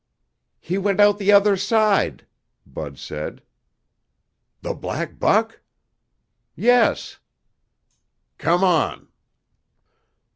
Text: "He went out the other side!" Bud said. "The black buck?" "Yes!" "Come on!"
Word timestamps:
"He 0.59 0.79
went 0.79 0.99
out 0.99 1.19
the 1.19 1.31
other 1.31 1.55
side!" 1.55 2.25
Bud 2.65 2.97
said. 2.97 3.43
"The 4.63 4.73
black 4.73 5.19
buck?" 5.19 5.61
"Yes!" 6.55 7.19
"Come 8.39 8.63
on!" 8.63 9.09